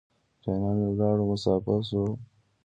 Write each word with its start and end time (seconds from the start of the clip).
جانان 0.43 0.75
مې 0.79 0.87
ولاړو 0.91 1.29
مسافر 1.31 1.79
شو. 1.89 2.03